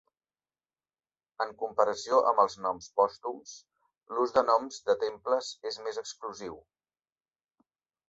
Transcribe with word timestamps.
En 1.45 1.53
comparació 1.63 2.17
amb 2.31 2.43
els 2.45 2.57
noms 2.67 2.89
pòstums, 3.01 3.53
l'ús 4.17 4.35
de 4.41 4.45
noms 4.51 4.83
de 4.91 4.99
temples 5.07 5.55
és 5.73 5.83
més 5.89 6.05
exclusiu. 6.07 6.61